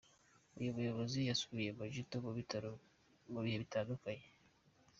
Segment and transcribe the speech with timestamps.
[0.59, 2.71] Uyu muyobozi yasuye Majuto mu bitaro
[3.31, 4.27] mu bihe bitandukanye.